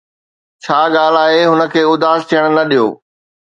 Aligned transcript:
ڇا 0.63 0.79
ڳالهه 0.95 1.23
آهي، 1.25 1.41
هن 1.51 1.61
کي 1.73 1.81
اداس 1.93 2.19
ٿيڻ 2.29 2.43
نه 2.55 2.63
ڏيو 2.69 2.87